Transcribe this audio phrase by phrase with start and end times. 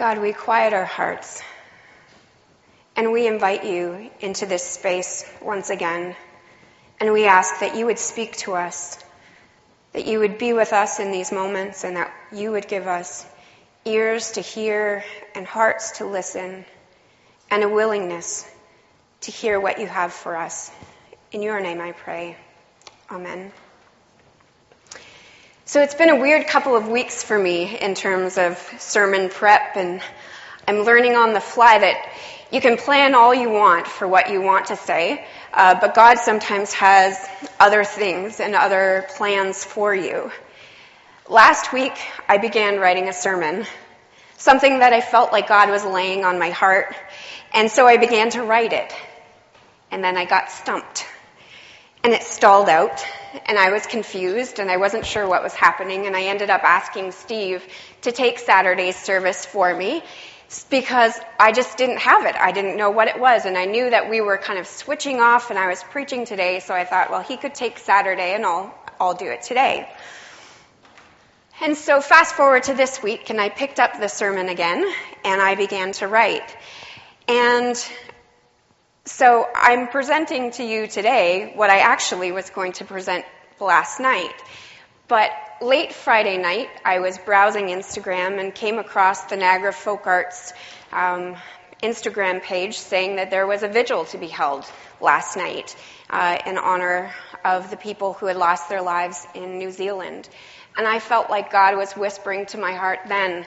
[0.00, 1.42] God, we quiet our hearts
[2.96, 6.16] and we invite you into this space once again.
[6.98, 8.98] And we ask that you would speak to us,
[9.92, 13.26] that you would be with us in these moments, and that you would give us
[13.84, 16.64] ears to hear and hearts to listen,
[17.50, 18.50] and a willingness
[19.20, 20.70] to hear what you have for us.
[21.30, 22.38] In your name I pray.
[23.10, 23.52] Amen.
[25.70, 29.76] So it's been a weird couple of weeks for me in terms of sermon prep,
[29.76, 30.02] and
[30.66, 32.12] I'm learning on the fly that
[32.50, 35.24] you can plan all you want for what you want to say,
[35.54, 37.24] uh, but God sometimes has
[37.60, 40.32] other things and other plans for you.
[41.28, 41.96] Last week,
[42.28, 43.64] I began writing a sermon,
[44.38, 46.96] something that I felt like God was laying on my heart,
[47.54, 48.92] and so I began to write it.
[49.92, 51.06] And then I got stumped.
[52.02, 53.04] And it stalled out,
[53.44, 56.64] and I was confused, and I wasn't sure what was happening, and I ended up
[56.64, 57.62] asking Steve
[58.02, 60.02] to take Saturday's service for me,
[60.70, 62.36] because I just didn't have it.
[62.36, 65.20] I didn't know what it was, and I knew that we were kind of switching
[65.20, 68.46] off, and I was preaching today, so I thought, well, he could take Saturday, and
[68.46, 69.86] I'll, I'll do it today.
[71.60, 74.90] And so fast forward to this week, and I picked up the sermon again,
[75.22, 76.56] and I began to write.
[77.28, 77.76] And
[79.10, 83.24] so I'm presenting to you today what I actually was going to present
[83.58, 84.32] last night.
[85.08, 85.30] But
[85.60, 90.52] late Friday night, I was browsing Instagram and came across the Niagara Folk Arts
[90.92, 91.36] um,
[91.82, 94.64] Instagram page saying that there was a vigil to be held
[95.00, 95.76] last night
[96.08, 97.12] uh, in honor
[97.44, 100.28] of the people who had lost their lives in New Zealand.
[100.76, 103.44] And I felt like God was whispering to my heart then,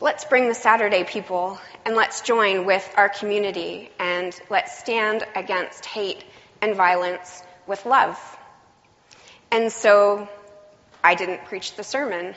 [0.00, 5.84] let's bring the Saturday people and let's join with our community and let's stand against
[5.84, 6.24] hate
[6.62, 8.16] and violence with love.
[9.50, 10.28] And so
[11.02, 12.34] I didn't preach the sermon.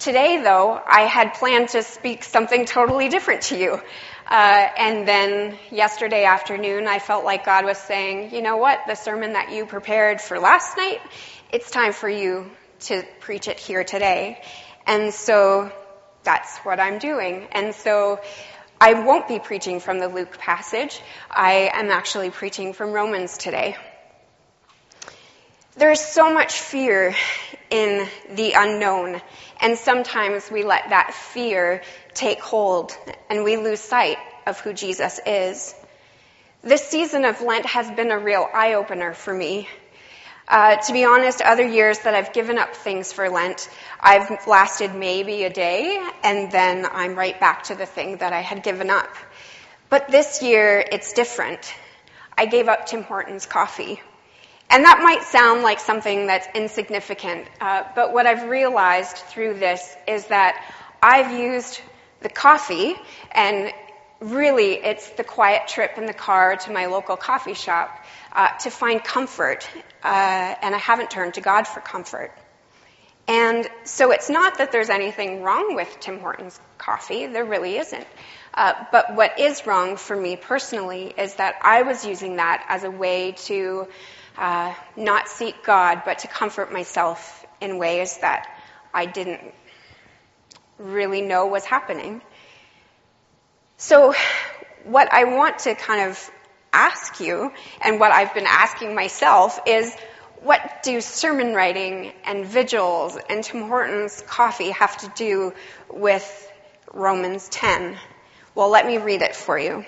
[0.00, 3.80] Today, though, I had planned to speak something totally different to you.
[4.28, 8.96] Uh, and then yesterday afternoon, I felt like God was saying, you know what, the
[8.96, 11.00] sermon that you prepared for last night,
[11.52, 14.42] it's time for you to preach it here today.
[14.86, 15.70] And so
[16.24, 17.46] that's what I'm doing.
[17.52, 18.20] And so
[18.80, 21.00] I won't be preaching from the Luke passage.
[21.30, 23.76] I am actually preaching from Romans today.
[25.76, 27.14] There's so much fear
[27.68, 29.20] in the unknown,
[29.60, 31.82] and sometimes we let that fear
[32.14, 32.96] take hold
[33.28, 35.74] and we lose sight of who Jesus is.
[36.62, 39.68] This season of Lent has been a real eye opener for me.
[40.46, 44.94] Uh, to be honest, other years that I've given up things for Lent, I've lasted
[44.94, 48.90] maybe a day, and then I'm right back to the thing that I had given
[48.90, 49.08] up.
[49.88, 51.74] But this year, it's different.
[52.36, 54.02] I gave up Tim Hortons coffee.
[54.68, 59.96] And that might sound like something that's insignificant, uh, but what I've realized through this
[60.06, 60.62] is that
[61.02, 61.80] I've used
[62.20, 62.96] the coffee,
[63.32, 63.72] and
[64.20, 68.70] really it's the quiet trip in the car to my local coffee shop uh, to
[68.70, 69.68] find comfort,
[70.02, 72.32] uh, and I haven't turned to God for comfort.
[73.26, 78.06] And so it's not that there's anything wrong with Tim Hortons coffee, there really isn't.
[78.52, 82.84] Uh, but what is wrong for me personally is that I was using that as
[82.84, 83.88] a way to
[84.36, 88.46] uh, not seek God, but to comfort myself in ways that
[88.92, 89.40] I didn't
[90.78, 92.20] really know was happening.
[93.76, 94.14] So,
[94.84, 96.30] what I want to kind of
[96.72, 99.94] ask you, and what I've been asking myself, is
[100.42, 105.54] what do sermon writing and vigils and Tim Hortons coffee have to do
[105.90, 106.52] with
[106.92, 107.96] Romans 10?
[108.54, 109.84] Well, let me read it for you.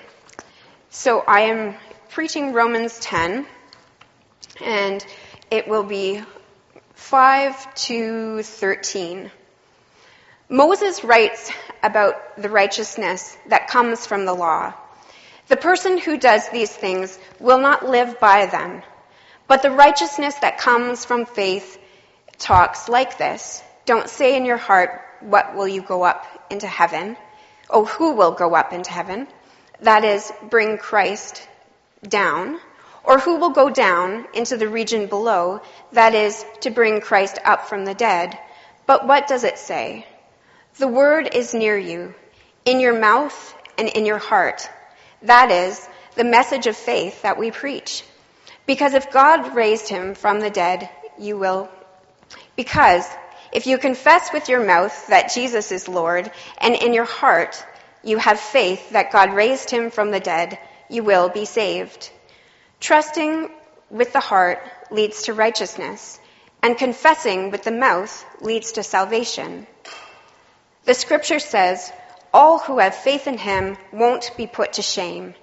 [0.91, 1.75] So I am
[2.09, 3.47] preaching Romans 10,
[4.65, 5.07] and
[5.51, 6.23] it will be
[6.95, 9.31] 5 to 13.
[10.49, 14.73] Moses writes about the righteousness that comes from the law.
[15.49, 18.83] The person who does these things will not live by them,
[19.47, 21.79] but the righteousness that comes from faith
[22.39, 23.63] talks like this.
[23.85, 27.17] Don't say in your heart, what will you go up into heaven?
[27.71, 29.29] Oh, who will go up into heaven?
[29.81, 31.49] That is, bring Christ
[32.03, 32.59] down
[33.07, 35.63] or who will go down into the region below,
[35.93, 38.37] that is, to bring Christ up from the dead.
[38.85, 40.07] But what does it say?
[40.79, 42.15] The word is near you,
[42.67, 44.69] in your mouth and in your heart.
[45.23, 48.05] That is, the message of faith that we preach.
[48.67, 51.71] Because if God raised him from the dead, you will.
[52.57, 53.09] Because
[53.53, 57.65] if you confess with your mouth that Jesus is Lord, and in your heart
[58.05, 60.59] you have faith that God raised him from the dead,
[60.91, 62.11] you will be saved.
[62.81, 63.51] Trusting
[63.89, 66.21] with the heart leads to righteousness,
[66.63, 69.67] and confessing with the mouth leads to salvation.
[70.87, 71.93] The scripture says,
[72.33, 75.35] All who have faith in him won't be put to shame.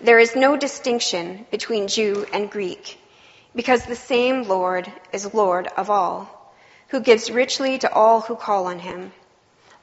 [0.00, 2.96] There is no distinction between Jew and Greek,
[3.56, 6.54] because the same Lord is Lord of all,
[6.88, 9.12] who gives richly to all who call on him.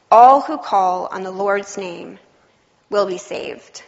[0.09, 2.17] All who call on the Lord's name
[2.89, 3.83] will be saved.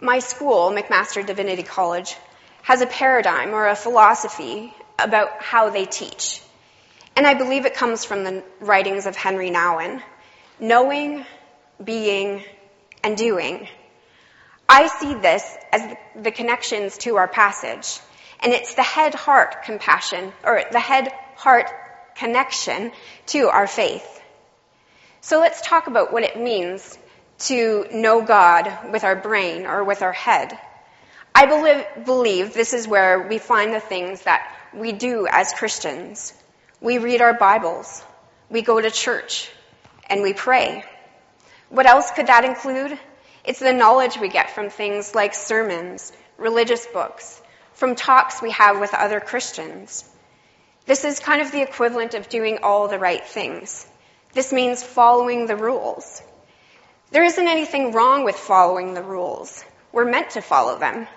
[0.00, 2.16] My school, McMaster Divinity College,
[2.62, 6.40] has a paradigm or a philosophy about how they teach.
[7.18, 10.00] And I believe it comes from the writings of Henri Nouwen.
[10.60, 11.26] Knowing,
[11.82, 12.44] being,
[13.02, 13.66] and doing.
[14.68, 15.42] I see this
[15.72, 17.98] as the connections to our passage.
[18.38, 21.68] And it's the head heart compassion, or the head heart
[22.14, 22.92] connection
[23.26, 24.22] to our faith.
[25.20, 26.96] So let's talk about what it means
[27.50, 30.56] to know God with our brain or with our head.
[31.34, 36.32] I believe, believe this is where we find the things that we do as Christians.
[36.80, 38.04] We read our Bibles.
[38.48, 39.50] We go to church
[40.08, 40.84] and we pray.
[41.70, 42.96] What else could that include?
[43.44, 47.42] It's the knowledge we get from things like sermons, religious books,
[47.74, 50.08] from talks we have with other Christians.
[50.86, 53.84] This is kind of the equivalent of doing all the right things.
[54.32, 56.22] This means following the rules.
[57.10, 59.64] There isn't anything wrong with following the rules.
[59.90, 61.08] We're meant to follow them.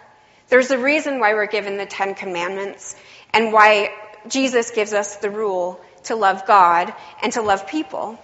[0.50, 2.96] There's a reason why we're given the Ten Commandments
[3.32, 3.92] and why
[4.28, 8.20] Jesus gives us the rule to love God and to love people.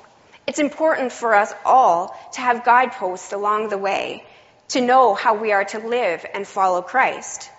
[0.45, 4.23] It's important for us all to have guideposts along the way
[4.69, 7.49] to know how we are to live and follow Christ.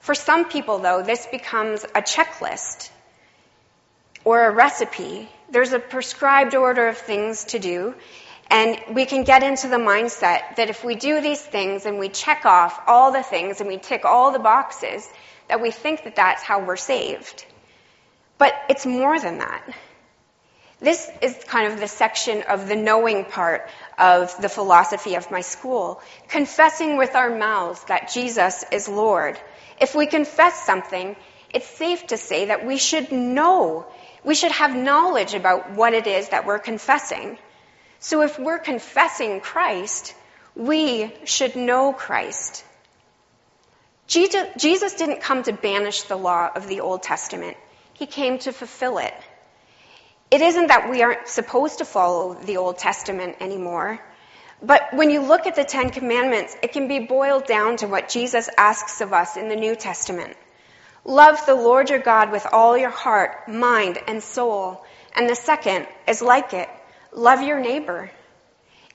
[0.00, 2.90] For some people, though, this becomes a checklist
[4.24, 5.28] or a recipe.
[5.50, 7.94] There's a prescribed order of things to do,
[8.50, 12.08] and we can get into the mindset that if we do these things and we
[12.08, 15.08] check off all the things and we tick all the boxes,
[15.48, 17.44] that we think that that's how we're saved.
[18.42, 19.62] But it's more than that.
[20.80, 25.42] This is kind of the section of the knowing part of the philosophy of my
[25.42, 26.02] school.
[26.26, 29.38] Confessing with our mouths that Jesus is Lord.
[29.80, 31.14] If we confess something,
[31.54, 33.86] it's safe to say that we should know,
[34.24, 37.38] we should have knowledge about what it is that we're confessing.
[38.00, 40.16] So if we're confessing Christ,
[40.56, 42.64] we should know Christ.
[44.08, 47.56] Jesus didn't come to banish the law of the Old Testament.
[47.94, 49.14] He came to fulfill it.
[50.30, 54.00] It isn't that we aren't supposed to follow the Old Testament anymore,
[54.62, 58.08] but when you look at the Ten Commandments, it can be boiled down to what
[58.08, 60.36] Jesus asks of us in the New Testament.
[61.04, 64.84] Love the Lord your God with all your heart, mind, and soul.
[65.16, 66.68] And the second is like it.
[67.12, 68.10] Love your neighbor.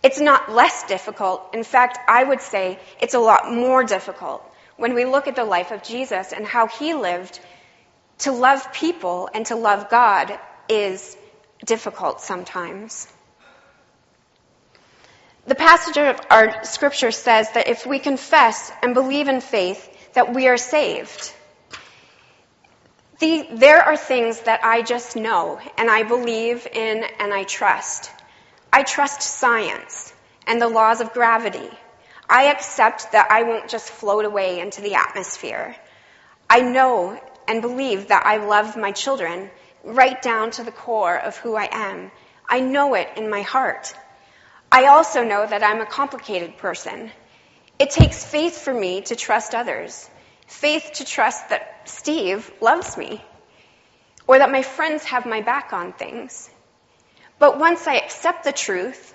[0.02, 1.54] It's not less difficult.
[1.54, 4.42] In fact, I would say it's a lot more difficult
[4.78, 7.42] when we look at the life of Jesus and how he lived
[8.20, 11.16] to love people and to love God is
[11.66, 13.08] difficult sometimes.
[15.46, 20.34] The passage of our scripture says that if we confess and believe in faith, that
[20.34, 21.34] we are saved.
[23.20, 28.12] The, there are things that I just know and I believe in and I trust.
[28.74, 30.14] I trust science
[30.46, 31.70] and the laws of gravity.
[32.30, 35.76] I accept that I won't just float away into the atmosphere.
[36.50, 39.50] I know and believe that I love my children
[39.84, 42.12] right down to the core of who I am.
[42.48, 43.94] I know it in my heart.
[44.72, 47.12] I also know that I'm a complicated person.
[47.80, 50.10] It takes faith for me to trust others.
[50.48, 53.24] Faith to trust that Steve loves me.
[54.28, 56.50] Or that my friends have my back on things.
[57.40, 59.14] But once I accept the truth,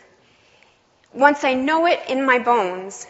[1.12, 3.06] once I know it in my bones,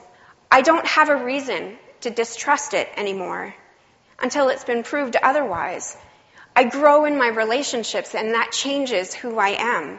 [0.51, 3.55] I don't have a reason to distrust it anymore
[4.23, 5.97] until it's been proved otherwise.
[6.55, 9.99] I grow in my relationships and that changes who I am.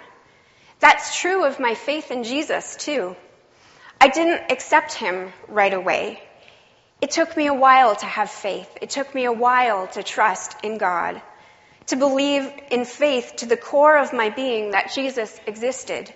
[0.79, 3.15] That's true of my faith in Jesus too.
[3.99, 6.21] I didn't accept him right away.
[7.01, 8.69] It took me a while to have faith.
[8.81, 11.21] It took me a while to trust in God,
[11.87, 16.13] to believe in faith to the core of my being that Jesus existed,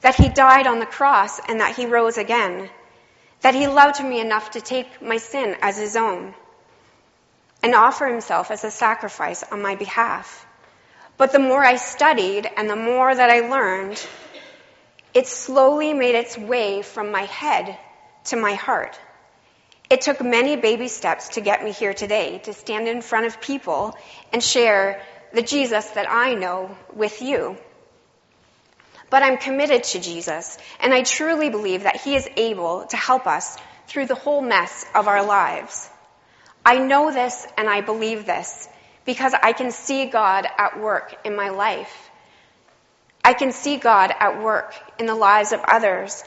[0.00, 2.68] that he died on the cross and that he rose again,
[3.42, 6.34] that he loved me enough to take my sin as his own
[7.64, 10.46] and offer himself as a sacrifice on my behalf.
[11.16, 14.06] But the more I studied and the more that I learned,
[15.14, 17.78] it slowly made its way from my head
[18.24, 19.00] to my heart.
[19.88, 23.40] It took many baby steps to get me here today, to stand in front of
[23.40, 23.96] people
[24.30, 25.00] and share
[25.32, 27.56] the Jesus that I know with you.
[29.08, 33.26] But I'm committed to Jesus, and I truly believe that He is able to help
[33.26, 33.56] us
[33.86, 35.88] through the whole mess of our lives.
[36.64, 38.68] I know this and I believe this
[39.04, 42.10] because I can see God at work in my life.
[43.22, 46.22] I can see God at work in the lives of others,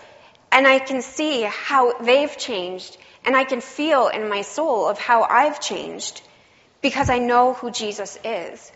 [0.51, 4.97] and I can see how they've changed, and I can feel in my soul of
[4.99, 6.21] how I've changed
[6.81, 8.71] because I know who Jesus is.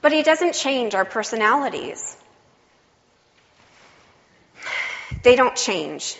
[0.00, 2.16] But He doesn't change our personalities.
[5.22, 6.18] They don't change.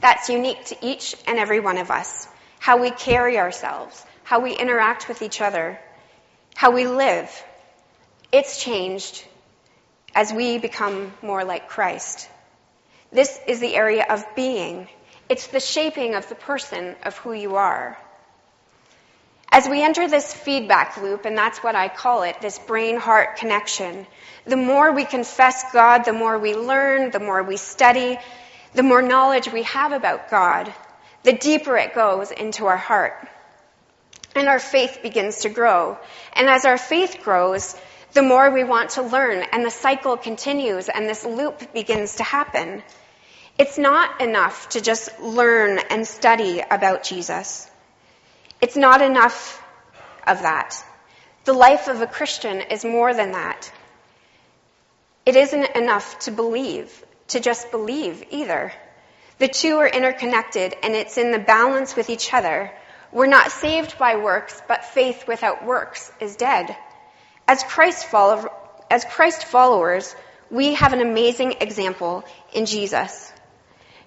[0.00, 2.28] That's unique to each and every one of us.
[2.58, 5.78] How we carry ourselves, how we interact with each other,
[6.56, 7.30] how we live.
[8.32, 9.24] It's changed
[10.16, 12.28] as we become more like Christ.
[13.12, 14.88] This is the area of being.
[15.28, 17.96] It's the shaping of the person of who you are.
[19.52, 23.36] As we enter this feedback loop, and that's what I call it, this brain heart
[23.36, 24.08] connection,
[24.44, 28.18] the more we confess God, the more we learn, the more we study,
[28.74, 30.74] the more knowledge we have about God,
[31.22, 33.14] the deeper it goes into our heart.
[34.36, 35.98] And our faith begins to grow.
[36.34, 37.74] And as our faith grows,
[38.12, 42.22] the more we want to learn, and the cycle continues, and this loop begins to
[42.22, 42.82] happen.
[43.58, 47.70] It's not enough to just learn and study about Jesus.
[48.60, 49.62] It's not enough
[50.26, 50.84] of that.
[51.44, 53.72] The life of a Christian is more than that.
[55.24, 58.72] It isn't enough to believe, to just believe either.
[59.38, 62.70] The two are interconnected, and it's in the balance with each other.
[63.12, 66.76] We're not saved by works, but faith without works is dead.
[67.48, 68.50] As Christ, follow,
[68.90, 70.14] as Christ followers,
[70.50, 73.32] we have an amazing example in Jesus.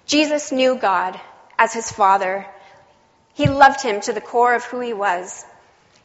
[0.06, 1.20] Jesus knew God
[1.58, 2.46] as his Father.
[3.34, 5.44] He loved him to the core of who he was.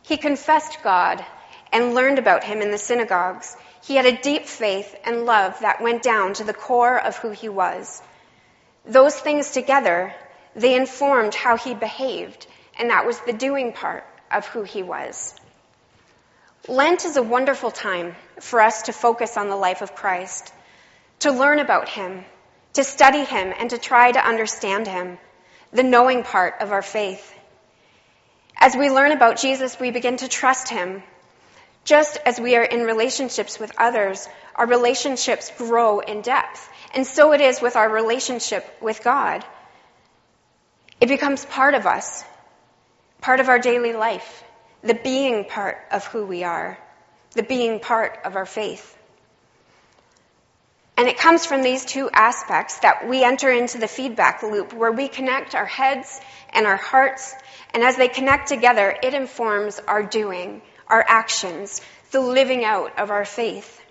[0.03, 1.25] He confessed God
[1.71, 3.55] and learned about him in the synagogues.
[3.83, 7.31] He had a deep faith and love that went down to the core of who
[7.31, 8.01] he was.
[8.85, 10.13] Those things together,
[10.55, 15.35] they informed how he behaved, and that was the doing part of who he was.
[16.67, 20.51] Lent is a wonderful time for us to focus on the life of Christ,
[21.19, 22.25] to learn about Him,
[22.73, 25.19] to study Him, and to try to understand Him,
[25.71, 27.33] the knowing part of our faith.
[28.57, 31.03] As we learn about Jesus, we begin to trust Him.
[31.83, 36.67] Just as we are in relationships with others, our relationships grow in depth.
[36.95, 39.45] And so it is with our relationship with God.
[40.99, 42.23] It becomes part of us,
[43.25, 44.43] part of our daily life
[44.83, 46.77] the being part of who we are,
[47.31, 48.95] the being part of our faith.
[50.95, 54.91] And it comes from these two aspects that we enter into the feedback loop where
[54.91, 56.21] we connect our heads
[56.53, 57.33] and our hearts,
[57.73, 63.09] and as they connect together, it informs our doing, our actions, the living out of
[63.09, 63.81] our faith.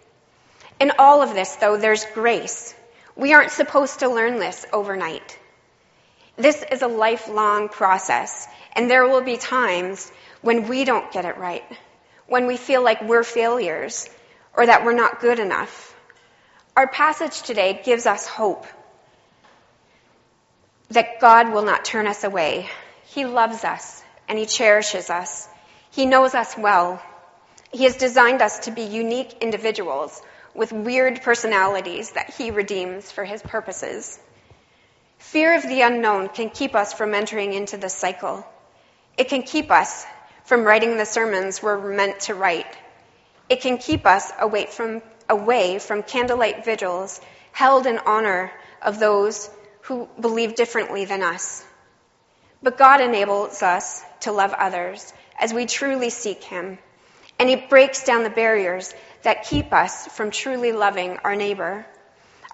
[0.78, 2.72] In all of this, though, there's grace.
[3.16, 5.36] We aren't supposed to learn this overnight.
[6.36, 10.10] This is a lifelong process, and there will be times
[10.42, 11.64] when we don't get it right,
[12.26, 14.08] when we feel like we're failures
[14.56, 15.94] or that we're not good enough.
[16.76, 18.66] Our passage today gives us hope
[20.90, 22.68] that God will not turn us away.
[23.06, 25.48] He loves us and He cherishes us.
[25.90, 27.02] He knows us well.
[27.72, 30.20] He has designed us to be unique individuals
[30.54, 34.18] with weird personalities that He redeems for His purposes.
[35.18, 38.46] Fear of the unknown can keep us from entering into the cycle.
[39.16, 40.04] It can keep us
[40.44, 42.66] from writing the sermons we're meant to write.
[43.48, 47.20] It can keep us away from, away from candlelight vigils
[47.52, 48.50] held in honor
[48.82, 49.48] of those
[49.82, 51.64] who believe differently than us.
[52.62, 56.78] But God enables us to love others as we truly seek Him.
[57.38, 58.92] And He breaks down the barriers
[59.22, 61.86] that keep us from truly loving our neighbor.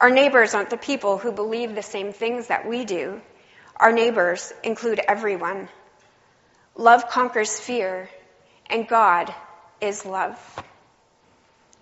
[0.01, 3.21] Our neighbors aren't the people who believe the same things that we do.
[3.77, 5.69] Our neighbors include everyone.
[6.81, 8.09] Love conquers fear,
[8.71, 9.35] and God
[9.83, 10.39] is love.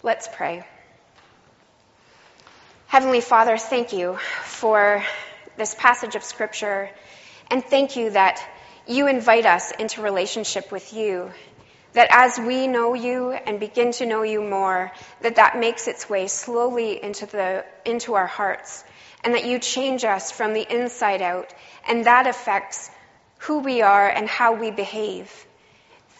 [0.03, 0.67] Let's pray.
[2.89, 5.05] Heavenly Father, thank you for
[5.57, 6.91] this passage of Scripture,
[7.49, 8.45] and thank you that
[8.89, 11.31] you invite us into relationship with you.
[11.93, 14.91] That as we know you and begin to know you more,
[15.21, 18.83] that that makes its way slowly into, the, into our hearts,
[19.23, 21.55] and that you change us from the inside out,
[21.87, 22.91] and that affects
[23.39, 25.47] who we are and how we behave.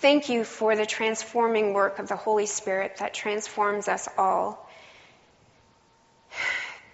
[0.01, 4.69] Thank you for the transforming work of the Holy Spirit that transforms us all.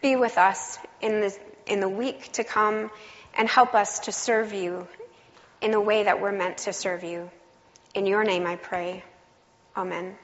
[0.01, 2.91] Be with us in the, in the week to come
[3.37, 4.87] and help us to serve you
[5.61, 7.31] in the way that we're meant to serve you.
[7.95, 9.05] In your name I pray.
[9.77, 10.17] Amen.